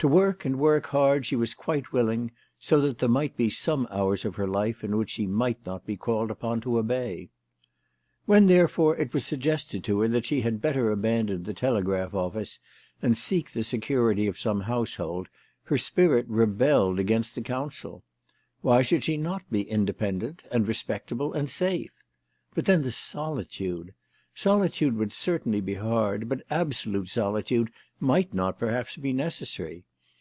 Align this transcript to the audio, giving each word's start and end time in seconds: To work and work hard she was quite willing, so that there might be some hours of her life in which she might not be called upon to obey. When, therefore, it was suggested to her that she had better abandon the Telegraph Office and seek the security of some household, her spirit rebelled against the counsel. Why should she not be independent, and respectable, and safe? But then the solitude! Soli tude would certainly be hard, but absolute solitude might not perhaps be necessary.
To 0.00 0.08
work 0.08 0.44
and 0.44 0.58
work 0.58 0.88
hard 0.88 1.24
she 1.24 1.34
was 1.34 1.54
quite 1.54 1.90
willing, 1.90 2.30
so 2.58 2.78
that 2.82 2.98
there 2.98 3.08
might 3.08 3.38
be 3.38 3.48
some 3.48 3.88
hours 3.90 4.26
of 4.26 4.34
her 4.36 4.46
life 4.46 4.84
in 4.84 4.98
which 4.98 5.08
she 5.08 5.26
might 5.26 5.64
not 5.64 5.86
be 5.86 5.96
called 5.96 6.30
upon 6.30 6.60
to 6.60 6.76
obey. 6.76 7.30
When, 8.26 8.44
therefore, 8.46 8.98
it 8.98 9.14
was 9.14 9.24
suggested 9.24 9.82
to 9.84 10.00
her 10.00 10.08
that 10.08 10.26
she 10.26 10.42
had 10.42 10.60
better 10.60 10.90
abandon 10.90 11.44
the 11.44 11.54
Telegraph 11.54 12.12
Office 12.12 12.60
and 13.00 13.16
seek 13.16 13.50
the 13.52 13.64
security 13.64 14.26
of 14.26 14.38
some 14.38 14.60
household, 14.60 15.28
her 15.62 15.78
spirit 15.78 16.26
rebelled 16.28 16.98
against 17.00 17.34
the 17.34 17.40
counsel. 17.40 18.02
Why 18.60 18.82
should 18.82 19.04
she 19.04 19.16
not 19.16 19.50
be 19.50 19.62
independent, 19.62 20.42
and 20.52 20.68
respectable, 20.68 21.32
and 21.32 21.50
safe? 21.50 21.94
But 22.54 22.66
then 22.66 22.82
the 22.82 22.92
solitude! 22.92 23.94
Soli 24.34 24.68
tude 24.68 24.98
would 24.98 25.14
certainly 25.14 25.62
be 25.62 25.74
hard, 25.76 26.28
but 26.28 26.42
absolute 26.50 27.08
solitude 27.08 27.70
might 28.00 28.34
not 28.34 28.58
perhaps 28.58 28.98
be 28.98 29.14
necessary. 29.14 29.86